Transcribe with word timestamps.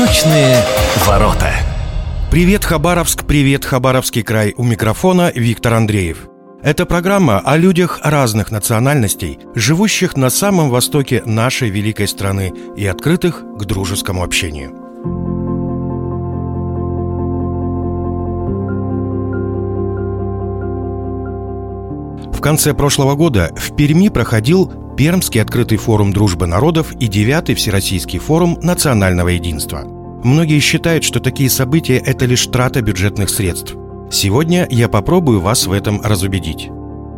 Восточные 0.00 0.64
ворота. 1.04 1.52
Привет, 2.30 2.64
Хабаровск, 2.64 3.26
привет, 3.26 3.66
Хабаровский 3.66 4.22
край. 4.22 4.54
У 4.56 4.64
микрофона 4.64 5.30
Виктор 5.34 5.74
Андреев. 5.74 6.26
Это 6.62 6.86
программа 6.86 7.38
о 7.40 7.58
людях 7.58 8.00
разных 8.02 8.50
национальностей, 8.50 9.38
живущих 9.54 10.16
на 10.16 10.30
самом 10.30 10.70
востоке 10.70 11.22
нашей 11.26 11.68
великой 11.68 12.08
страны 12.08 12.50
и 12.78 12.86
открытых 12.86 13.42
к 13.58 13.64
дружескому 13.66 14.24
общению. 14.24 14.89
В 22.40 22.42
конце 22.42 22.72
прошлого 22.72 23.16
года 23.16 23.52
в 23.54 23.76
Перми 23.76 24.08
проходил 24.08 24.72
Пермский 24.96 25.42
открытый 25.42 25.76
форум 25.76 26.10
дружбы 26.10 26.46
народов 26.46 26.90
и 26.98 27.06
девятый 27.06 27.54
Всероссийский 27.54 28.18
форум 28.18 28.58
национального 28.62 29.28
единства. 29.28 29.82
Многие 30.24 30.58
считают, 30.60 31.04
что 31.04 31.20
такие 31.20 31.50
события– 31.50 31.98
это 32.06 32.24
лишь 32.24 32.46
трата 32.46 32.80
бюджетных 32.80 33.28
средств. 33.28 33.74
Сегодня 34.10 34.66
я 34.70 34.88
попробую 34.88 35.42
вас 35.42 35.66
в 35.66 35.72
этом 35.72 36.00
разубедить. 36.00 36.70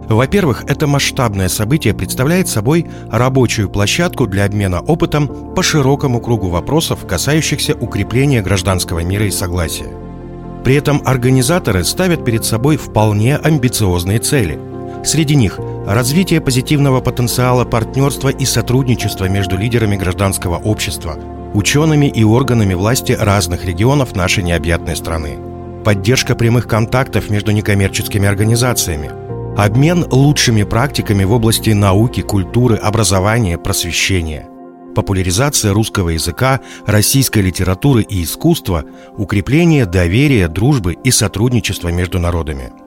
Во-первых, 0.09 0.65
это 0.67 0.89
масштабное 0.89 1.49
событие 1.49 1.95
представляет 1.95 2.49
собой 2.49 2.89
рабочую 3.09 3.71
площадку 3.71 4.27
для 4.27 4.45
обмена 4.45 4.81
опытом 4.81 5.55
по 5.55 5.63
широкому 5.63 6.21
кругу 6.21 6.49
вопросов, 6.49 7.07
касающихся 7.07 7.77
укрепления 7.77 8.43
гражданского 8.43 9.05
мира 9.05 9.27
и 9.27 9.31
согласия. 9.31 9.93
При 10.65 10.75
этом 10.75 11.01
организаторы 11.05 11.85
ставят 11.85 12.25
перед 12.25 12.45
собой 12.45 12.77
вполне 12.77 13.37
амбициозные 13.37 14.19
цели. 14.19 14.72
Среди 15.05 15.35
них 15.35 15.59
развитие 15.87 16.41
позитивного 16.41 17.01
потенциала 17.01 17.65
партнерства 17.65 18.29
и 18.29 18.45
сотрудничества 18.45 19.29
между 19.29 19.57
лидерами 19.57 19.97
гражданского 19.97 20.59
общества, 20.59 21.19
учеными 21.55 22.07
и 22.07 22.23
органами 22.23 22.75
власти 22.75 23.13
разных 23.19 23.65
регионов 23.65 24.15
нашей 24.15 24.45
необъятной 24.45 24.95
страны, 24.95 25.39
поддержка 25.85 26.37
прямых 26.37 26.69
контактов 26.69 27.31
между 27.31 27.51
некоммерческими 27.51 28.29
организациями, 28.29 29.11
обмен 29.57 30.07
лучшими 30.09 30.63
практиками 30.63 31.25
в 31.25 31.33
области 31.33 31.71
науки, 31.71 32.21
культуры, 32.21 32.77
образования, 32.77 33.59
просвещения, 33.59 34.49
популяризация 34.95 35.73
русского 35.73 36.11
языка, 36.11 36.61
российской 36.87 37.41
литературы 37.41 38.03
и 38.03 38.23
искусства, 38.23 38.85
укрепление 39.17 39.85
доверия, 39.85 40.47
дружбы 40.47 40.97
и 41.03 41.11
сотрудничества 41.11 41.89
между 41.89 42.21
народами– 42.21 42.71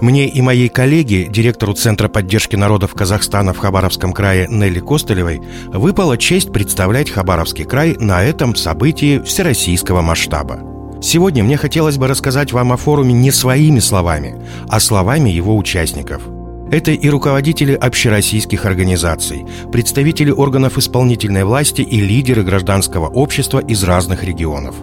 мне 0.00 0.28
и 0.28 0.40
моей 0.42 0.68
коллеге, 0.68 1.26
директору 1.26 1.72
Центра 1.72 2.08
поддержки 2.08 2.56
народов 2.56 2.94
Казахстана 2.94 3.52
в 3.52 3.58
Хабаровском 3.58 4.12
крае 4.12 4.46
Нелли 4.48 4.80
Костылевой, 4.80 5.40
выпала 5.68 6.18
честь 6.18 6.52
представлять 6.52 7.10
Хабаровский 7.10 7.64
край 7.64 7.96
на 7.98 8.22
этом 8.22 8.54
событии 8.56 9.20
всероссийского 9.20 10.02
масштаба. 10.02 10.60
Сегодня 11.00 11.44
мне 11.44 11.56
хотелось 11.56 11.98
бы 11.98 12.08
рассказать 12.08 12.52
вам 12.52 12.72
о 12.72 12.76
форуме 12.76 13.12
не 13.12 13.30
своими 13.30 13.78
словами, 13.78 14.40
а 14.68 14.80
словами 14.80 15.30
его 15.30 15.56
участников. 15.56 16.22
Это 16.70 16.92
и 16.92 17.08
руководители 17.08 17.74
общероссийских 17.74 18.64
организаций, 18.64 19.44
представители 19.70 20.30
органов 20.30 20.78
исполнительной 20.78 21.44
власти 21.44 21.82
и 21.82 22.00
лидеры 22.00 22.42
гражданского 22.42 23.08
общества 23.08 23.58
из 23.58 23.84
разных 23.84 24.24
регионов. 24.24 24.74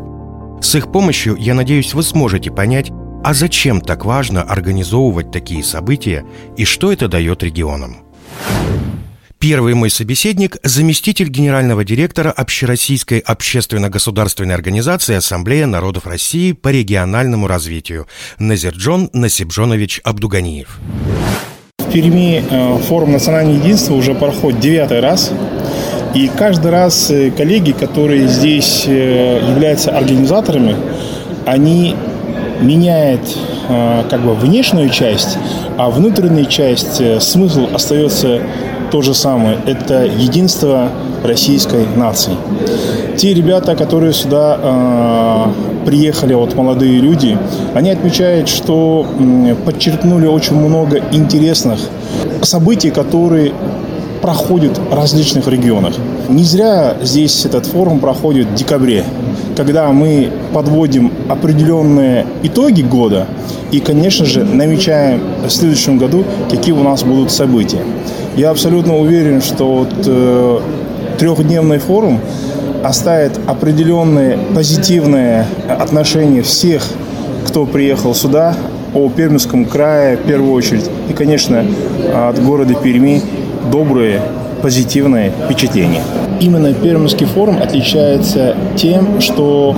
С 0.61 0.75
их 0.75 0.91
помощью, 0.91 1.35
я 1.37 1.55
надеюсь, 1.55 1.95
вы 1.95 2.03
сможете 2.03 2.51
понять, 2.51 2.91
а 3.23 3.33
зачем 3.33 3.81
так 3.81 4.05
важно 4.05 4.41
организовывать 4.41 5.31
такие 5.31 5.63
события 5.63 6.25
и 6.57 6.65
что 6.65 6.91
это 6.91 7.07
дает 7.07 7.43
регионам? 7.43 8.03
Первый 9.41 9.73
мой 9.73 9.89
собеседник– 9.89 10.57
заместитель 10.63 11.27
генерального 11.27 11.83
директора 11.83 12.29
Общероссийской 12.29 13.17
общественно-государственной 13.17 14.53
организации 14.53 15.15
Ассамблея 15.15 15.65
народов 15.65 16.05
России 16.05 16.51
по 16.51 16.69
региональному 16.69 17.47
развитию 17.47 18.05
Назирджон 18.37 19.09
Насибжонович 19.13 19.99
Абдуганиев. 20.03 20.79
В 21.79 21.91
Перми 21.91 22.43
э, 22.47 22.77
форум 22.83 23.13
национального 23.13 23.57
единства 23.57 23.95
уже 23.95 24.13
проходит 24.13 24.59
девятый 24.59 24.99
раз. 24.99 25.31
И 26.13 26.29
каждый 26.37 26.69
раз 26.69 27.09
э, 27.09 27.31
коллеги, 27.31 27.71
которые 27.71 28.27
здесь 28.27 28.83
э, 28.85 29.41
являются 29.49 29.89
организаторами, 29.97 30.75
они 31.47 31.95
меняет 32.61 33.21
э, 33.69 34.03
как 34.09 34.21
бы 34.21 34.33
внешнюю 34.33 34.89
часть, 34.89 35.37
а 35.77 35.89
внутренняя 35.89 36.45
часть, 36.45 37.01
э, 37.01 37.19
смысл 37.19 37.67
остается 37.73 38.41
то 38.91 39.01
же 39.01 39.13
самое. 39.13 39.57
Это 39.65 40.05
единство 40.05 40.89
российской 41.23 41.85
нации. 41.95 42.33
Те 43.17 43.33
ребята, 43.33 43.75
которые 43.75 44.13
сюда 44.13 44.57
э, 44.61 45.85
приехали, 45.85 46.33
вот 46.33 46.55
молодые 46.55 46.99
люди, 46.99 47.37
они 47.73 47.89
отмечают, 47.89 48.49
что 48.49 49.05
э, 49.19 49.55
подчеркнули 49.55 50.27
очень 50.27 50.55
много 50.55 51.01
интересных 51.11 51.79
событий, 52.41 52.91
которые 52.91 53.53
проходят 54.21 54.77
в 54.77 54.93
различных 54.93 55.47
регионах. 55.47 55.95
Не 56.29 56.43
зря 56.43 56.95
здесь 57.01 57.45
этот 57.45 57.65
форум 57.65 57.99
проходит 57.99 58.47
в 58.47 58.53
декабре 58.53 59.03
когда 59.55 59.91
мы 59.91 60.31
подводим 60.53 61.11
определенные 61.29 62.25
итоги 62.43 62.81
года 62.81 63.27
и, 63.71 63.79
конечно 63.79 64.25
же, 64.25 64.43
намечаем 64.43 65.21
в 65.45 65.49
следующем 65.49 65.97
году, 65.97 66.23
какие 66.49 66.73
у 66.73 66.83
нас 66.83 67.03
будут 67.03 67.31
события. 67.31 67.81
Я 68.35 68.51
абсолютно 68.51 68.97
уверен, 68.97 69.41
что 69.41 69.65
вот, 69.65 69.93
э, 70.05 70.59
трехдневный 71.19 71.79
форум 71.79 72.19
оставит 72.83 73.39
определенные 73.47 74.37
позитивные 74.55 75.45
отношения 75.67 76.41
всех, 76.41 76.83
кто 77.45 77.65
приехал 77.65 78.15
сюда, 78.15 78.55
о 78.93 79.09
Пермском 79.09 79.65
крае 79.65 80.17
в 80.17 80.21
первую 80.21 80.53
очередь, 80.53 80.89
и, 81.09 81.13
конечно, 81.13 81.65
от 82.13 82.43
города 82.43 82.73
Перми 82.73 83.21
добрые 83.71 84.21
позитивные 84.61 85.31
впечатления. 85.45 86.01
Именно 86.41 86.73
Пермский 86.73 87.27
форум 87.27 87.61
отличается 87.61 88.55
тем, 88.75 89.21
что 89.21 89.75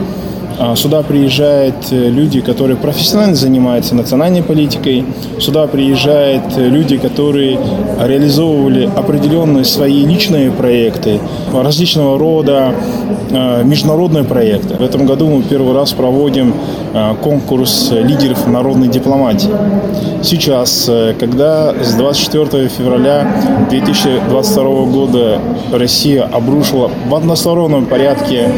Сюда 0.76 1.02
приезжают 1.02 1.76
э, 1.92 2.10
люди, 2.10 2.42
которые 2.42 2.78
профессионально 2.78 3.36
занимаются 3.36 3.96
национальной 3.96 4.44
политикой. 4.44 5.06
Сюда 5.40 5.68
приезжают 5.68 6.44
э, 6.58 6.68
люди, 6.68 6.98
которые 6.98 7.60
реализовывали 8.00 8.90
определенные 8.96 9.66
свои 9.66 10.06
личные 10.06 10.52
проекты, 10.52 11.20
различного 11.54 12.18
рода 12.18 12.74
а, 13.32 13.64
международные 13.64 14.24
проекты. 14.24 14.76
В 14.76 14.82
этом 14.84 15.06
году 15.06 15.28
мы 15.28 15.42
первый 15.42 15.74
раз 15.74 15.92
проводим 15.94 16.54
а, 16.94 17.16
конкурс 17.16 17.92
лидеров 17.92 18.46
народной 18.48 18.88
дипломатии. 18.90 19.50
Сейчас, 20.22 20.88
э, 20.88 21.16
когда 21.20 21.74
с 21.74 21.94
24 21.96 22.68
февраля 22.68 23.28
2022 23.70 24.64
года 24.86 25.40
Россия 25.72 26.24
обрушила 26.32 26.92
в 27.08 27.16
одностороннем 27.16 27.86
порядке 27.86 28.50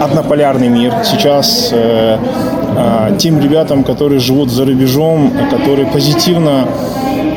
однополярный 0.00 0.68
мир, 0.68 0.92
сейчас 1.10 1.70
э, 1.72 2.18
э, 2.76 3.16
тем 3.18 3.40
ребятам, 3.40 3.84
которые 3.84 4.20
живут 4.20 4.50
за 4.50 4.64
рубежом, 4.64 5.32
которые 5.50 5.86
позитивно 5.86 6.66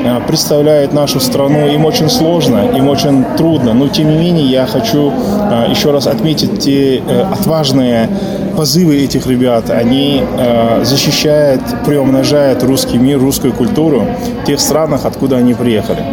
э, 0.03 0.19
представляют 0.27 0.93
нашу 0.93 1.19
страну, 1.19 1.67
им 1.67 1.85
очень 1.85 2.09
сложно, 2.09 2.59
им 2.75 2.87
очень 2.89 3.23
трудно. 3.37 3.73
Но 3.73 3.87
тем 3.87 4.09
не 4.09 4.17
менее 4.17 4.45
я 4.45 4.65
хочу 4.65 5.11
э, 5.11 5.67
еще 5.69 5.91
раз 5.91 6.07
отметить 6.07 6.59
те 6.59 6.97
э, 6.97 7.21
отважные 7.31 8.09
позывы 8.55 8.97
этих 8.97 9.27
ребят. 9.27 9.69
Они 9.69 10.21
защищают, 10.83 11.61
приумножают 11.85 12.61
русский 12.63 12.97
мир, 12.97 13.17
русскую 13.17 13.53
культуру 13.53 14.05
в 14.43 14.45
тех 14.45 14.59
странах, 14.59 15.05
откуда 15.05 15.37
они 15.37 15.53
приехали. 15.53 16.03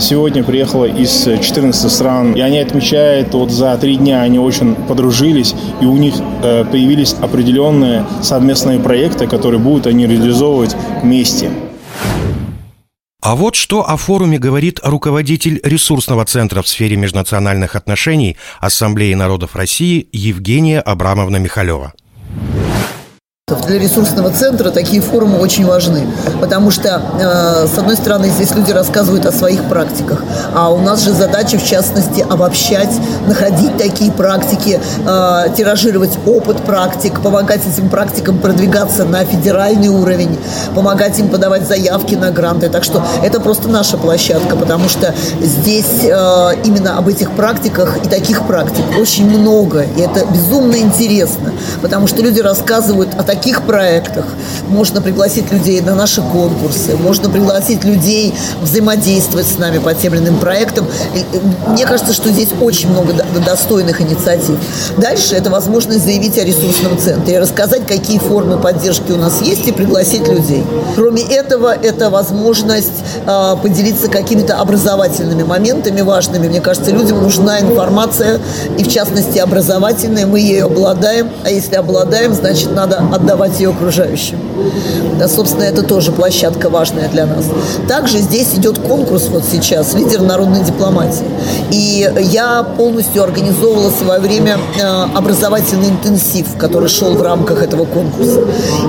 Сегодня 0.00 0.42
приехала 0.42 0.86
из 0.86 1.24
14 1.24 1.92
стран, 1.92 2.32
и 2.32 2.40
они 2.40 2.58
отмечают, 2.58 3.34
вот 3.34 3.50
за 3.50 3.76
три 3.76 3.96
дня 3.96 4.22
они 4.22 4.38
очень 4.38 4.74
подружились, 4.74 5.54
и 5.82 5.84
у 5.84 5.98
них 5.98 6.14
появились 6.40 7.14
определенные 7.20 8.04
совместные 8.22 8.78
проекты, 8.78 9.26
которые 9.26 9.60
будут 9.60 9.86
они 9.86 10.06
реализовывать 10.06 10.74
вместе. 11.02 11.50
А 13.28 13.34
вот 13.36 13.56
что 13.56 13.86
о 13.86 13.98
форуме 13.98 14.38
говорит 14.38 14.80
руководитель 14.82 15.60
ресурсного 15.62 16.24
центра 16.24 16.62
в 16.62 16.66
сфере 16.66 16.96
межнациональных 16.96 17.76
отношений 17.76 18.38
Ассамблеи 18.58 19.12
народов 19.12 19.54
России 19.54 20.08
Евгения 20.12 20.80
Абрамовна 20.80 21.36
Михалева. 21.36 21.92
Для 23.48 23.78
ресурсного 23.78 24.30
центра 24.30 24.70
такие 24.70 25.00
форумы 25.00 25.38
очень 25.38 25.64
важны, 25.64 26.06
потому 26.38 26.70
что, 26.70 27.00
э, 27.18 27.66
с 27.66 27.78
одной 27.78 27.96
стороны, 27.96 28.28
здесь 28.28 28.54
люди 28.54 28.72
рассказывают 28.72 29.24
о 29.24 29.32
своих 29.32 29.64
практиках, 29.64 30.22
а 30.54 30.68
у 30.70 30.78
нас 30.78 31.02
же 31.02 31.12
задача, 31.14 31.58
в 31.58 31.64
частности, 31.64 32.24
обобщать, 32.28 32.90
находить 33.26 33.78
такие 33.78 34.12
практики, 34.12 34.78
э, 35.06 35.44
тиражировать 35.56 36.18
опыт 36.26 36.58
практик, 36.58 37.20
помогать 37.20 37.62
этим 37.66 37.88
практикам 37.88 38.38
продвигаться 38.38 39.04
на 39.06 39.24
федеральный 39.24 39.88
уровень, 39.88 40.38
помогать 40.74 41.18
им 41.18 41.30
подавать 41.30 41.66
заявки 41.66 42.16
на 42.16 42.30
гранты. 42.30 42.68
Так 42.68 42.84
что 42.84 43.02
это 43.22 43.40
просто 43.40 43.68
наша 43.68 43.96
площадка, 43.96 44.56
потому 44.56 44.90
что 44.90 45.14
здесь 45.40 46.04
э, 46.04 46.50
именно 46.64 46.98
об 46.98 47.08
этих 47.08 47.30
практиках 47.30 48.04
и 48.04 48.08
таких 48.08 48.46
практик 48.46 48.84
очень 48.98 49.26
много, 49.26 49.86
и 49.96 50.02
это 50.02 50.26
безумно 50.26 50.76
интересно, 50.76 51.52
потому 51.80 52.06
что 52.06 52.20
люди 52.20 52.40
рассказывают 52.40 53.14
о 53.16 53.22
таких 53.22 53.37
таких 53.38 53.62
проектах 53.62 54.24
можно 54.68 55.00
пригласить 55.00 55.52
людей 55.52 55.80
на 55.80 55.94
наши 55.94 56.20
конкурсы, 56.20 56.96
можно 56.96 57.30
пригласить 57.30 57.84
людей 57.84 58.34
взаимодействовать 58.60 59.46
с 59.46 59.58
нами 59.58 59.78
по 59.78 59.94
тем 59.94 60.14
или 60.14 60.22
иным 60.22 60.38
проектам. 60.38 60.86
И 61.14 61.24
мне 61.68 61.86
кажется, 61.86 62.12
что 62.12 62.30
здесь 62.30 62.48
очень 62.60 62.90
много 62.90 63.14
достойных 63.46 64.00
инициатив. 64.00 64.58
Дальше 64.96 65.36
это 65.36 65.50
возможность 65.50 66.04
заявить 66.04 66.36
о 66.36 66.44
ресурсном 66.44 66.98
центре, 66.98 67.38
рассказать, 67.38 67.86
какие 67.86 68.18
формы 68.18 68.58
поддержки 68.58 69.12
у 69.12 69.16
нас 69.16 69.40
есть 69.40 69.68
и 69.68 69.72
пригласить 69.72 70.26
людей. 70.26 70.64
Кроме 70.96 71.22
этого, 71.22 71.72
это 71.72 72.10
возможность 72.10 73.04
э, 73.24 73.56
поделиться 73.62 74.08
какими-то 74.08 74.56
образовательными 74.56 75.44
моментами 75.44 76.00
важными. 76.00 76.48
Мне 76.48 76.60
кажется, 76.60 76.90
людям 76.90 77.22
нужна 77.22 77.60
информация, 77.60 78.40
и 78.76 78.82
в 78.82 78.88
частности 78.88 79.38
образовательная. 79.38 80.26
Мы 80.26 80.40
ею 80.40 80.66
обладаем, 80.66 81.30
а 81.44 81.50
если 81.50 81.76
обладаем, 81.76 82.34
значит, 82.34 82.74
надо 82.74 82.98
отдать 83.12 83.27
отдавать 83.28 83.60
ее 83.60 83.70
окружающим. 83.70 84.38
Да, 85.18 85.28
собственно, 85.28 85.64
это 85.64 85.82
тоже 85.82 86.12
площадка 86.12 86.70
важная 86.70 87.08
для 87.08 87.26
нас. 87.26 87.44
Также 87.86 88.18
здесь 88.18 88.54
идет 88.54 88.78
конкурс 88.78 89.28
вот 89.28 89.44
сейчас 89.44 89.94
«Лидер 89.94 90.22
народной 90.22 90.64
дипломатии». 90.64 91.26
И 91.70 92.10
я 92.20 92.62
полностью 92.62 93.22
организовывала 93.22 93.90
в 93.90 93.94
свое 93.94 94.20
время 94.20 94.58
э, 94.80 94.82
образовательный 95.14 95.88
интенсив, 95.88 96.46
который 96.56 96.88
шел 96.88 97.12
в 97.14 97.22
рамках 97.22 97.62
этого 97.62 97.84
конкурса. 97.84 98.44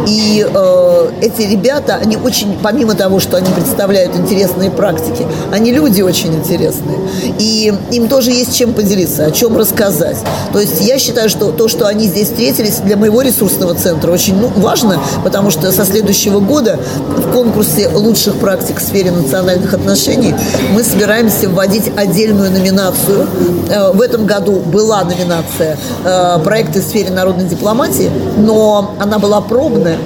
И 0.08 0.48
э, 0.48 1.10
эти 1.22 1.42
ребята, 1.42 1.96
они 1.96 2.16
очень, 2.16 2.58
помимо 2.62 2.94
того, 2.94 3.20
что 3.20 3.38
они 3.38 3.50
представляют 3.52 4.16
интересные 4.16 4.72
практики, 4.72 5.26
они 5.52 5.72
люди 5.72 6.02
очень 6.02 6.34
интересные. 6.34 7.00
И 7.40 7.74
им 7.92 8.08
тоже 8.08 8.32
есть 8.32 8.56
чем 8.56 8.74
поделиться, 8.74 9.26
о 9.26 9.32
чем 9.32 9.58
рассказать. 9.58 10.18
То 10.54 10.60
есть 10.60 10.82
я 10.82 10.98
считаю, 11.00 11.30
что 11.30 11.52
то, 11.52 11.68
что 11.68 11.88
они 11.88 12.08
здесь 12.08 12.28
встретились, 12.30 12.78
для 12.78 12.96
моего 12.96 13.22
ресурсного 13.22 13.74
центра 13.74 14.12
очень 14.12 14.29
ну, 14.34 14.52
важно, 14.58 15.00
потому 15.24 15.52
что 15.52 15.72
со 15.72 15.86
следующего 15.86 16.40
года 16.40 16.80
в 17.18 17.32
конкурсе 17.32 17.90
лучших 17.90 18.36
практик 18.36 18.80
в 18.80 18.82
сфере 18.82 19.12
национальных 19.12 19.74
отношений 19.74 20.34
мы 20.74 20.84
собираемся 20.84 21.50
вводить 21.50 21.92
отдельную 21.96 22.52
номинацию. 22.52 23.28
Э, 23.70 23.92
в 23.92 24.02
этом 24.02 24.26
году 24.26 24.60
была 24.60 25.04
номинация 25.04 25.78
э, 26.04 26.40
проекты 26.44 26.82
в 26.82 26.84
сфере 26.84 27.12
народной 27.12 27.46
дипломатии, 27.46 28.10
но 28.38 28.96
она 29.00 29.20
была 29.20 29.42
пробная. 29.42 29.98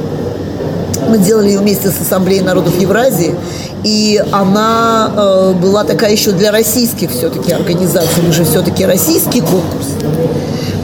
Мы 1.09 1.17
делали 1.17 1.49
ее 1.49 1.59
вместе 1.59 1.89
с 1.89 1.99
Ассамблеей 1.99 2.41
народов 2.41 2.79
Евразии, 2.79 3.35
и 3.83 4.23
она 4.31 5.11
э, 5.15 5.53
была 5.61 5.83
такая 5.83 6.11
еще 6.11 6.31
для 6.31 6.51
российских 6.51 7.11
все-таки 7.11 7.51
организаций. 7.51 8.23
Мы 8.25 8.31
же 8.31 8.45
все-таки 8.45 8.85
российский 8.85 9.41
конкурс. 9.41 9.87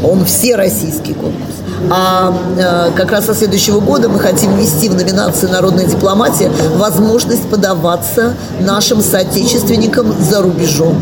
Он 0.04 0.26
все 0.26 0.56
российский 0.56 1.14
конкурс. 1.14 1.59
А 1.90 2.34
э, 2.58 2.92
как 2.96 3.12
раз 3.12 3.26
со 3.26 3.34
следующего 3.34 3.80
года 3.80 4.10
мы 4.10 4.20
хотим 4.20 4.56
ввести 4.58 4.90
в 4.90 4.96
номинацию 4.96 5.52
«Народная 5.52 5.86
дипломатия» 5.86 6.52
возможность 6.76 7.48
подаваться 7.50 8.36
нашим 8.60 9.02
соотечественникам 9.02 10.14
за 10.20 10.42
рубежом. 10.42 11.02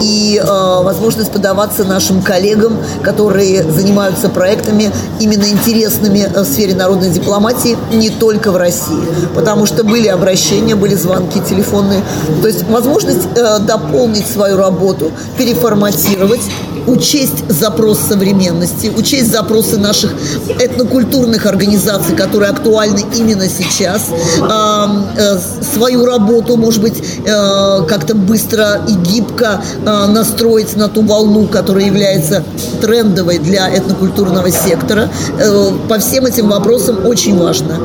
И 0.00 0.40
э, 0.42 0.82
возможность 0.82 1.30
подаваться 1.30 1.84
нашим 1.84 2.22
коллегам, 2.22 2.78
которые 3.02 3.62
занимаются 3.64 4.28
проектами 4.28 4.90
именно 5.18 5.44
интересными 5.44 6.26
в 6.34 6.44
сфере 6.44 6.74
народной 6.74 7.10
дипломатии 7.10 7.76
не 7.92 8.10
только 8.10 8.50
в 8.50 8.56
России, 8.56 9.04
потому 9.34 9.66
что 9.66 9.84
были 9.84 10.08
обращения, 10.08 10.74
были 10.74 10.94
звонки 10.94 11.40
телефонные, 11.40 12.02
то 12.40 12.48
есть 12.48 12.62
возможность 12.68 13.28
э, 13.36 13.58
дополнить 13.60 14.26
свою 14.26 14.56
работу, 14.56 15.12
переформатировать 15.36 16.42
учесть 16.86 17.48
запрос 17.48 17.98
современности, 17.98 18.90
учесть 18.94 19.30
запросы 19.30 19.78
наших 19.78 20.12
этнокультурных 20.58 21.46
организаций, 21.46 22.16
которые 22.16 22.50
актуальны 22.50 23.04
именно 23.16 23.48
сейчас, 23.48 24.08
э, 24.40 25.38
свою 25.74 26.04
работу, 26.04 26.56
может 26.56 26.82
быть, 26.82 27.02
э, 27.24 27.82
как-то 27.88 28.14
быстро 28.14 28.82
и 28.88 28.92
гибко 28.92 29.62
э, 29.84 30.06
настроить 30.06 30.76
на 30.76 30.88
ту 30.88 31.02
волну, 31.02 31.46
которая 31.46 31.84
является 31.84 32.42
трендовой 32.80 33.38
для 33.38 33.68
этнокультурного 33.68 34.50
сектора. 34.50 35.08
По 35.88 35.98
всем 35.98 36.26
этим 36.26 36.48
вопросам 36.48 37.06
очень 37.06 37.38
важно 37.38 37.78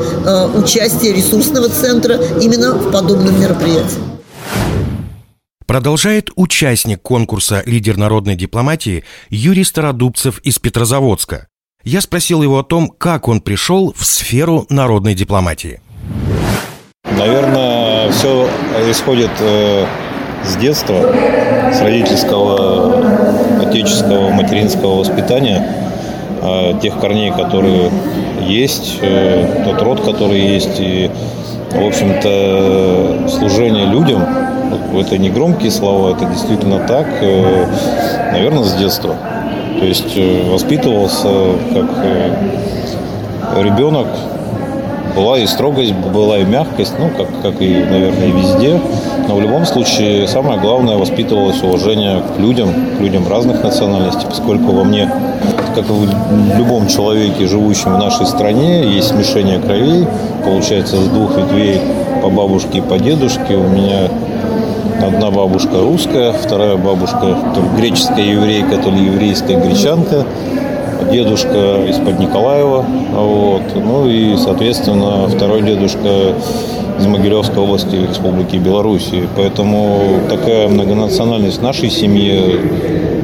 участие 0.54 1.12
ресурсного 1.12 1.68
центра 1.68 2.18
именно 2.40 2.72
в 2.72 2.90
подобном 2.90 3.40
мероприятии. 3.40 4.05
Продолжает 5.66 6.30
участник 6.36 7.02
конкурса 7.02 7.62
«Лидер 7.66 7.96
народной 7.96 8.36
дипломатии» 8.36 9.02
Юрий 9.30 9.64
Стародубцев 9.64 10.38
из 10.44 10.60
Петрозаводска. 10.60 11.48
Я 11.82 12.00
спросил 12.00 12.42
его 12.42 12.60
о 12.60 12.62
том, 12.62 12.88
как 12.88 13.26
он 13.26 13.40
пришел 13.40 13.92
в 13.96 14.06
сферу 14.06 14.66
народной 14.68 15.14
дипломатии. 15.14 15.80
Наверное, 17.18 18.12
все 18.12 18.48
исходит 18.88 19.30
э, 19.40 19.86
с 20.44 20.56
детства, 20.56 21.12
с 21.72 21.80
родительского, 21.80 23.60
отеческого, 23.60 24.30
материнского 24.30 25.00
воспитания, 25.00 25.66
э, 26.42 26.78
тех 26.80 27.00
корней, 27.00 27.32
которые 27.32 27.90
есть, 28.40 28.98
э, 29.02 29.64
тот 29.64 29.82
род, 29.82 30.04
который 30.04 30.40
есть, 30.40 30.78
и, 30.78 31.10
в 31.72 31.86
общем-то, 31.86 33.28
служение 33.28 33.86
людям– 33.86 34.24
это 34.94 35.18
не 35.18 35.30
громкие 35.30 35.70
слова, 35.70 36.10
это 36.10 36.24
действительно 36.26 36.78
так, 36.86 37.06
э, 37.20 37.66
наверное, 38.32 38.64
с 38.64 38.74
детства. 38.74 39.14
То 39.78 39.84
есть 39.84 40.16
э, 40.16 40.50
воспитывался 40.50 41.28
как 41.72 41.90
э, 42.02 43.62
ребенок, 43.62 44.06
была 45.16 45.38
и 45.38 45.46
строгость, 45.46 45.94
была 45.94 46.38
и 46.38 46.44
мягкость, 46.44 46.92
ну, 46.98 47.08
как, 47.16 47.28
как 47.42 47.62
и, 47.62 47.74
наверное, 47.74 48.28
везде. 48.28 48.80
Но 49.26 49.36
в 49.36 49.40
любом 49.40 49.64
случае, 49.64 50.28
самое 50.28 50.60
главное, 50.60 50.96
воспитывалось 50.96 51.62
уважение 51.62 52.22
к 52.36 52.38
людям, 52.38 52.68
к 52.98 53.00
людям 53.00 53.26
разных 53.26 53.64
национальностей, 53.64 54.28
поскольку 54.28 54.72
во 54.72 54.84
мне, 54.84 55.10
как 55.74 55.84
и 55.88 55.92
в 55.92 56.58
любом 56.58 56.86
человеке, 56.86 57.46
живущем 57.46 57.94
в 57.94 57.98
нашей 57.98 58.26
стране, 58.26 58.84
есть 58.84 59.08
смешение 59.08 59.58
кровей, 59.58 60.06
получается, 60.44 60.96
с 60.96 61.08
двух 61.08 61.36
ветвей 61.36 61.80
по 62.22 62.28
бабушке 62.28 62.78
и 62.78 62.80
по 62.82 62.98
дедушке. 62.98 63.56
У 63.56 63.68
меня 63.68 64.08
Одна 65.02 65.30
бабушка 65.30 65.80
русская, 65.80 66.32
вторая 66.32 66.76
бабушка 66.76 67.36
греческая 67.76 68.24
еврейка, 68.24 68.78
то 68.78 68.90
ли 68.90 69.04
еврейская 69.04 69.56
гречанка. 69.60 70.24
Дедушка 71.10 71.84
из-под 71.88 72.18
Николаева. 72.18 72.84
Вот. 73.12 73.62
Ну 73.74 74.08
и, 74.08 74.36
соответственно, 74.36 75.28
второй 75.28 75.62
дедушка 75.62 76.34
из 76.98 77.06
Могилевской 77.06 77.62
области 77.62 77.96
Республики 78.08 78.56
Беларуси. 78.56 79.28
Поэтому 79.36 80.20
такая 80.28 80.68
многонациональность 80.68 81.62
нашей 81.62 81.90
семьи, 81.90 82.60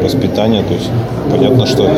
воспитание, 0.02 0.62
то 0.62 0.74
есть 0.74 0.90
понятно, 1.30 1.64
что 1.64 1.88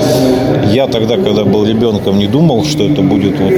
я 0.71 0.87
тогда, 0.87 1.17
когда 1.17 1.45
был 1.45 1.65
ребенком, 1.65 2.19
не 2.19 2.27
думал, 2.27 2.65
что 2.65 2.85
это 2.85 3.01
будет 3.01 3.41
вот 3.41 3.55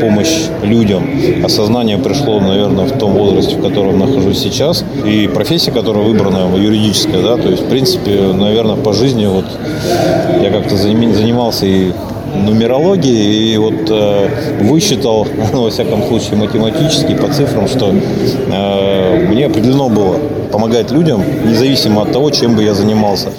помощь 0.00 0.48
людям. 0.62 1.08
Осознание 1.44 1.96
пришло, 1.96 2.40
наверное, 2.40 2.86
в 2.86 2.98
том 2.98 3.12
возрасте, 3.12 3.54
в 3.56 3.62
котором 3.62 4.00
нахожусь 4.00 4.38
сейчас. 4.38 4.84
И 5.06 5.28
профессия, 5.32 5.70
которая 5.70 6.02
выбрана, 6.02 6.56
юридическая, 6.56 7.22
да, 7.22 7.36
то 7.36 7.48
есть, 7.48 7.62
в 7.62 7.68
принципе, 7.68 8.32
наверное, 8.34 8.76
по 8.76 8.92
жизни 8.92 9.26
вот 9.26 9.46
я 10.42 10.50
как-то 10.50 10.76
занимался 10.76 11.53
и 11.62 11.92
нумерологии 12.34 13.52
и 13.52 13.56
вот 13.56 13.88
э, 13.90 14.62
высчитал, 14.62 15.24
во 15.52 15.70
всяком 15.70 16.02
случае, 16.04 16.36
математически 16.36 17.14
по 17.14 17.32
цифрам, 17.32 17.68
что 17.68 17.92
э, 17.92 19.26
мне 19.28 19.46
определено 19.46 19.88
было 19.88 20.18
помогать 20.50 20.90
людям, 20.90 21.22
независимо 21.44 22.02
от 22.02 22.12
того, 22.12 22.30
чем 22.30 22.56
бы 22.56 22.62
я 22.62 22.74
занимался. 22.74 23.32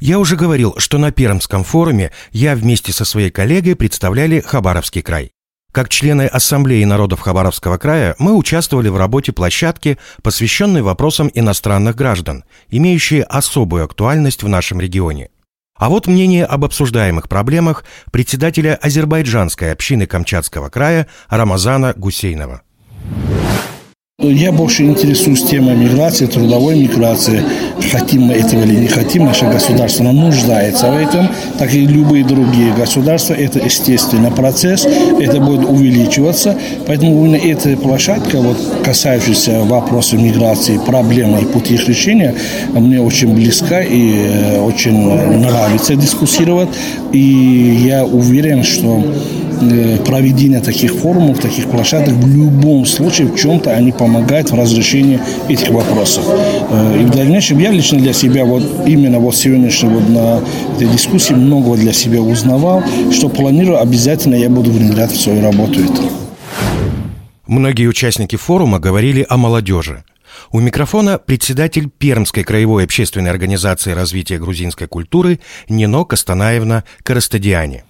Я 0.00 0.18
уже 0.18 0.36
говорил, 0.36 0.74
что 0.78 0.98
на 0.98 1.10
Пермском 1.10 1.64
форуме 1.64 2.12
я 2.30 2.54
вместе 2.54 2.92
со 2.92 3.04
своей 3.04 3.30
коллегой 3.30 3.74
представляли 3.74 4.40
Хабаровский 4.40 5.02
край. 5.02 5.32
Как 5.72 5.90
члены 5.90 6.22
Ассамблеи 6.22 6.84
народов 6.84 7.20
Хабаровского 7.20 7.76
края 7.76 8.14
мы 8.18 8.34
участвовали 8.34 8.88
в 8.88 8.96
работе 8.96 9.32
площадки, 9.32 9.98
посвященной 10.22 10.82
вопросам 10.82 11.30
иностранных 11.34 11.94
граждан, 11.94 12.44
имеющие 12.70 13.22
особую 13.22 13.84
актуальность 13.84 14.42
в 14.42 14.48
нашем 14.48 14.80
регионе– 14.80 15.28
А 15.78 15.88
вот 15.88 16.06
мнение 16.06 16.44
об 16.44 16.64
обсуждаемых 16.64 17.28
проблемах 17.28 17.84
председателя 18.10 18.74
азербайджанской 18.74 19.72
общины 19.72 20.06
Камчатского 20.06 20.68
края 20.68 21.06
Рамазана 21.28 21.94
Гусейнова. 21.96 22.62
Я 24.20 24.50
больше 24.50 24.82
интересуюсь 24.82 25.44
темой 25.44 25.76
миграции, 25.76 26.26
трудовой 26.26 26.74
миграции. 26.74 27.40
Хотим 27.92 28.22
мы 28.22 28.34
этого 28.34 28.64
или 28.64 28.74
не 28.74 28.88
хотим, 28.88 29.26
наше 29.26 29.44
государство 29.44 30.02
нуждается 30.02 30.90
в 30.90 30.96
этом, 30.96 31.28
так 31.56 31.72
и 31.72 31.86
любые 31.86 32.24
другие 32.24 32.74
государства. 32.74 33.34
Это 33.34 33.60
естественный 33.60 34.32
процесс, 34.32 34.84
это 35.20 35.38
будет 35.38 35.64
увеличиваться. 35.68 36.58
Поэтому 36.88 37.12
именно 37.12 37.36
эта 37.36 37.76
площадка, 37.76 38.40
вот, 38.40 38.56
касающаяся 38.84 39.60
вопроса 39.62 40.16
миграции, 40.16 40.80
проблемы 40.84 41.42
и 41.42 41.44
пути 41.44 41.74
их 41.74 41.88
решения, 41.88 42.34
мне 42.74 43.00
очень 43.00 43.32
близка 43.32 43.82
и 43.82 44.14
э, 44.14 44.58
очень 44.58 44.98
нравится 45.38 45.94
дискуссировать. 45.94 46.70
И 47.12 47.84
я 47.86 48.04
уверен, 48.04 48.64
что 48.64 49.00
Э, 49.60 49.98
проведения 50.04 50.60
таких 50.60 50.92
форумов, 50.92 51.40
таких 51.40 51.68
площадок 51.68 52.14
в 52.14 52.28
любом 52.28 52.86
случае 52.86 53.28
в 53.28 53.36
чем-то 53.36 53.70
они 53.70 53.92
помогают 53.92 54.50
в 54.50 54.54
разрешении 54.54 55.20
этих 55.48 55.70
вопросов. 55.70 56.24
Э, 56.70 57.00
и 57.00 57.04
в 57.04 57.10
дальнейшем 57.10 57.58
я 57.58 57.70
лично 57.70 57.98
для 57.98 58.12
себя 58.12 58.44
вот 58.44 58.62
именно 58.86 59.18
вот 59.18 59.34
сегодняшней 59.36 59.88
вот 59.88 60.08
на 60.08 60.40
этой 60.76 60.88
дискуссии 60.88 61.34
многого 61.34 61.76
для 61.76 61.92
себя 61.92 62.20
узнавал, 62.20 62.82
что 63.10 63.28
планирую 63.28 63.80
обязательно 63.80 64.36
я 64.36 64.48
буду 64.48 64.70
внедрять 64.70 65.10
в 65.10 65.20
свою 65.20 65.42
работу 65.42 65.80
это. 65.80 66.02
Многие 67.46 67.86
участники 67.86 68.36
форума 68.36 68.78
говорили 68.78 69.26
о 69.28 69.36
молодежи. 69.36 70.04
У 70.52 70.60
микрофона 70.60 71.18
председатель 71.18 71.88
Пермской 71.88 72.44
краевой 72.44 72.84
общественной 72.84 73.30
организации 73.30 73.92
развития 73.92 74.38
грузинской 74.38 74.86
культуры 74.86 75.40
Нино 75.68 76.04
Костанаевна 76.04 76.84
Карастадиани. 77.02 77.82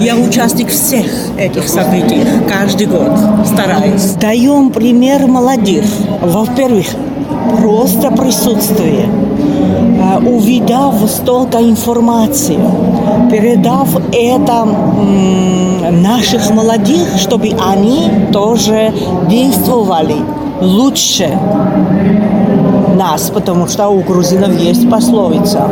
Я 0.00 0.14
участник 0.14 0.68
всех 0.68 1.06
этих 1.36 1.68
событий, 1.68 2.22
каждый 2.48 2.86
год 2.86 3.18
стараюсь. 3.44 4.12
Даем 4.12 4.70
пример 4.70 5.26
молодых. 5.26 5.84
Во-первых, 6.22 6.86
просто 7.60 8.12
присутствие. 8.12 9.08
А, 10.00 10.18
увидав 10.18 10.94
столько 11.10 11.58
информации, 11.58 12.60
передав 13.28 13.88
это 14.12 14.66
наших 15.90 16.48
молодых, 16.50 17.18
чтобы 17.18 17.50
они 17.60 18.08
тоже 18.32 18.92
действовали 19.28 20.14
лучше 20.60 21.28
нас, 22.98 23.30
потому 23.30 23.68
что 23.68 23.88
у 23.88 24.00
грузинов 24.00 24.58
есть 24.58 24.90
пословица. 24.90 25.68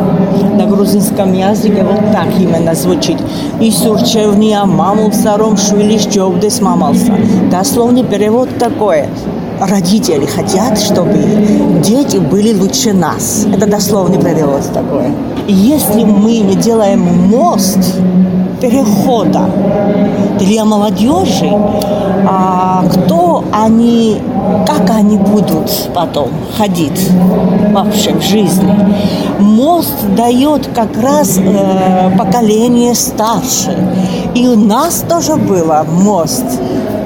На 0.57 0.65
грузинском 0.65 1.33
языке 1.33 1.83
вот 1.83 2.11
так 2.11 2.27
именно 2.39 2.73
звучит. 2.73 3.17
И 3.59 3.69
сурчевния 3.69 4.63
мамул 4.63 5.11
саром 5.11 5.57
швили 5.57 5.97
щевдес 5.97 6.61
мамался. 6.61 7.13
Дословный 7.51 8.03
перевод 8.03 8.49
такой. 8.57 9.05
Родители 9.59 10.25
хотят, 10.25 10.79
чтобы 10.79 11.13
дети 11.83 12.17
были 12.17 12.53
лучше 12.53 12.93
нас. 12.93 13.45
Это 13.53 13.67
дословный 13.67 14.19
перевод 14.19 14.61
такой. 14.73 15.11
Если 15.47 16.03
мы 16.03 16.39
не 16.39 16.55
делаем 16.55 17.29
мост 17.29 17.79
перехода 18.59 19.49
для 20.39 20.65
молодежи, 20.65 21.51
а 22.29 22.83
кто 22.89 23.43
они 23.51 24.21
как 24.65 24.89
они 24.89 25.17
будут 25.17 25.89
потом 25.93 26.29
ходить 26.57 27.09
вообще 27.71 28.13
в 28.13 28.21
жизни. 28.21 28.73
Мост 29.39 29.95
дает 30.15 30.67
как 30.73 30.95
раз 31.01 31.37
э, 31.37 32.17
поколение 32.17 32.95
старше. 32.95 33.75
И 34.35 34.47
у 34.47 34.55
нас 34.55 35.03
тоже 35.07 35.35
было 35.35 35.85
мост. 35.89 36.45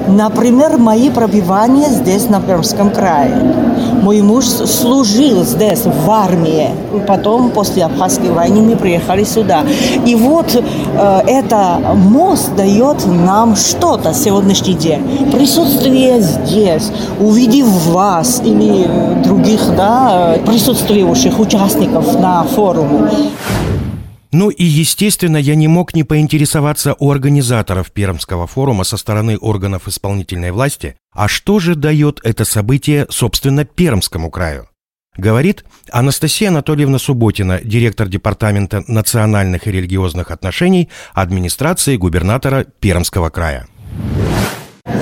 Например, 0.08 0.78
мои 0.78 1.10
пробивания 1.10 1.88
здесь, 1.88 2.28
на 2.28 2.40
Пермском 2.40 2.90
крае. 2.90 3.54
Мой 4.02 4.20
муж 4.20 4.46
служил 4.46 5.44
здесь, 5.44 5.84
в 5.84 6.10
армии. 6.10 6.70
Потом, 7.06 7.50
после 7.50 7.84
Абхазской 7.84 8.30
войны, 8.30 8.62
мы 8.62 8.76
приехали 8.76 9.24
сюда. 9.24 9.62
И 10.04 10.14
вот 10.14 10.54
э, 10.54 11.20
это 11.26 11.78
мост 11.94 12.54
дает 12.56 13.06
нам 13.06 13.56
что-то 13.56 14.12
сегодняшний 14.12 14.74
день. 14.74 15.30
Присутствие 15.30 16.20
здесь, 16.20 16.90
увидев 17.20 17.66
вас 17.86 18.42
или 18.44 18.88
других 19.22 19.60
да, 19.76 20.36
присутствующих 20.46 21.38
участников 21.38 22.18
на 22.18 22.42
форуме. 22.44 23.10
Ну 24.32 24.48
и, 24.48 24.64
естественно, 24.64 25.36
я 25.36 25.54
не 25.54 25.68
мог 25.68 25.94
не 25.94 26.04
поинтересоваться 26.04 26.96
у 26.98 27.10
организаторов 27.10 27.92
Пермского 27.92 28.46
форума 28.46 28.84
со 28.84 28.96
стороны 28.96 29.36
органов 29.36 29.88
исполнительной 29.88 30.52
власти, 30.52 30.96
а 31.12 31.28
что 31.28 31.58
же 31.58 31.74
дает 31.74 32.18
это 32.24 32.46
событие, 32.46 33.06
собственно, 33.10 33.66
Пермскому 33.66 34.30
краю? 34.30 34.68
Говорит 35.18 35.66
Анастасия 35.90 36.48
Анатольевна 36.48 36.98
Субботина, 36.98 37.60
директор 37.62 38.08
Департамента 38.08 38.82
национальных 38.88 39.66
и 39.66 39.70
религиозных 39.70 40.30
отношений 40.30 40.88
администрации 41.12 41.98
губернатора 41.98 42.64
Пермского 42.64 43.28
края. 43.28 43.66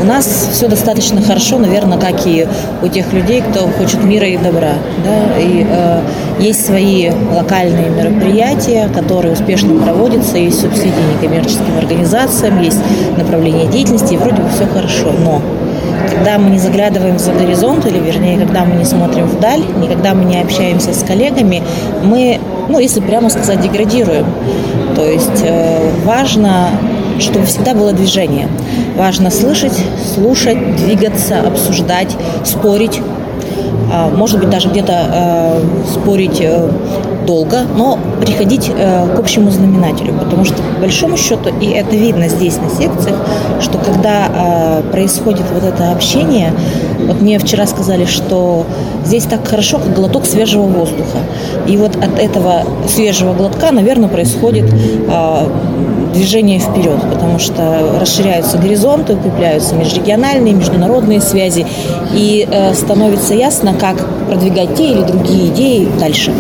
У 0.01 0.05
нас 0.05 0.27
все 0.27 0.67
достаточно 0.67 1.21
хорошо, 1.21 1.59
наверное, 1.59 1.99
как 1.99 2.27
и 2.27 2.47
у 2.83 2.89
тех 2.89 3.13
людей, 3.13 3.43
кто 3.43 3.67
хочет 3.69 4.03
мира 4.03 4.27
и 4.27 4.39
добра. 4.39 4.73
Да? 5.05 5.39
И 5.39 5.67
э, 5.69 6.01
есть 6.39 6.65
свои 6.65 7.11
локальные 7.11 7.91
мероприятия, 7.91 8.89
которые 8.95 9.35
успешно 9.35 9.79
проводятся, 9.83 10.39
есть 10.39 10.61
субсидии 10.61 10.93
некоммерческим 11.15 11.79
организациям, 11.79 12.63
есть 12.63 12.79
направление 13.17 13.69
деятельности, 13.69 14.15
и 14.15 14.17
вроде 14.17 14.43
бы 14.43 14.49
все 14.49 14.67
хорошо. 14.67 15.13
Но 15.19 15.43
когда 16.11 16.39
мы 16.39 16.51
не 16.51 16.59
заглядываем 16.59 17.19
за 17.19 17.33
горизонт, 17.33 17.87
или 17.87 17.99
вернее, 17.99 18.39
когда 18.39 18.65
мы 18.65 18.77
не 18.77 18.85
смотрим 18.85 19.27
вдаль, 19.27 19.63
никогда 19.79 20.15
мы 20.15 20.25
не 20.25 20.41
общаемся 20.41 20.95
с 20.95 21.03
коллегами, 21.03 21.63
мы, 22.03 22.39
ну, 22.69 22.79
если 22.79 23.01
прямо 23.01 23.29
сказать, 23.29 23.61
деградируем. 23.61 24.27
То 24.95 25.05
есть 25.07 25.43
э, 25.43 25.91
важно 26.05 26.69
чтобы 27.23 27.47
всегда 27.47 27.75
было 27.75 27.93
движение. 27.93 28.49
Важно 28.97 29.31
слышать, 29.31 29.79
слушать, 30.15 30.77
двигаться, 30.77 31.41
обсуждать, 31.41 32.17
спорить. 32.45 33.01
А, 33.93 34.09
может 34.09 34.39
быть, 34.39 34.51
даже 34.51 34.69
где-то 34.69 34.93
э, 34.93 35.63
спорить 35.93 36.41
э, 36.41 36.71
долго, 37.27 37.63
но 37.77 37.99
приходить 38.21 38.71
э, 38.73 39.17
к 39.17 39.19
общему 39.19 39.51
знаменателю, 39.51 40.15
потому 40.15 40.45
что, 40.45 40.57
по 40.57 40.83
большому 40.83 41.17
счету, 41.17 41.51
и 41.61 41.67
это 41.67 41.97
видно 41.97 42.29
здесь 42.29 42.57
на 42.57 42.69
секциях, 42.71 43.17
что 43.61 43.79
когда 43.79 44.81
происходит 44.93 45.45
вот 45.53 45.65
это 45.65 45.91
общение, 45.93 46.53
вот 47.07 47.21
мне 47.21 47.39
вчера 47.39 47.67
сказали, 47.67 48.05
что 48.05 48.65
здесь 49.05 49.25
так 49.25 49.47
хорошо, 49.47 49.79
как 49.79 49.93
глоток 49.95 50.25
свежего 50.27 50.63
воздуха. 50.63 51.19
И 51.67 51.77
вот 51.77 51.97
от 51.97 52.19
этого 52.19 52.65
свежего 52.89 53.35
глотка, 53.35 53.73
наверное, 53.73 54.09
происходит 54.09 54.73
движение 56.13 56.59
вперед, 56.59 57.01
потому 57.03 57.39
что 57.39 57.99
расширяются 58.01 58.59
горизонты, 58.59 59.15
укрепляются 59.15 59.75
межрегиональные, 59.75 60.55
международные 60.55 61.21
связи, 61.21 61.67
и 62.13 62.47
э, 62.51 62.75
становится 62.75 63.35
ясно, 63.35 63.75
как 63.75 63.97
продвигать 64.27 64.77
те 64.77 64.93
или 64.93 65.03
другие 65.03 65.49
идеи 65.53 65.89
дальше. 65.99 66.33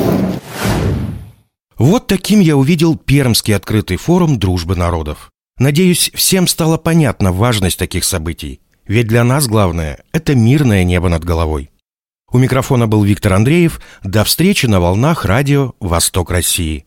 Вот 1.76 2.06
таким 2.06 2.40
я 2.40 2.56
увидел 2.56 2.96
Пермский 2.96 3.56
открытый 3.56 3.96
форум 3.96 4.38
дружбы 4.38 4.76
народов. 4.76 5.30
Надеюсь, 5.58 6.10
всем 6.14 6.46
стала 6.46 6.76
понятна 6.76 7.32
важность 7.32 7.78
таких 7.78 8.04
событий. 8.04 8.60
Ведь 8.86 9.06
для 9.06 9.24
нас 9.24 9.46
главное– 9.46 9.98
это 10.12 10.34
мирное 10.34 10.84
небо 10.84 11.08
над 11.08 11.24
головой. 11.24 11.70
У 12.32 12.38
микрофона 12.38 12.86
был 12.86 13.02
Виктор 13.02 13.32
Андреев. 13.32 13.80
До 14.04 14.24
встречи 14.24 14.66
на 14.66 14.80
волнах 14.80 15.24
радио 15.24 15.74
«Восток 15.80 16.30
России». 16.30 16.86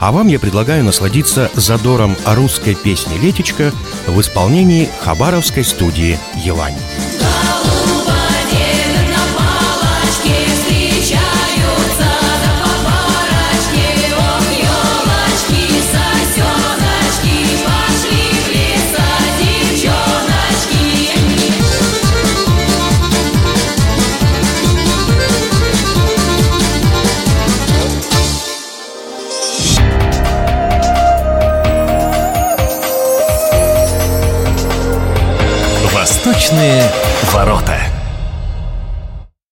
А 0.00 0.12
вам 0.12 0.28
я 0.28 0.40
предлагаю 0.40 0.82
насладиться 0.82 1.50
задором 1.54 2.16
русской 2.24 2.74
песни 2.74 3.18
«Летечка» 3.18 3.70
в 4.06 4.18
исполнении 4.18 4.88
хабаровской 5.00 5.62
студии 5.62 6.18
«Елань». 6.34 6.78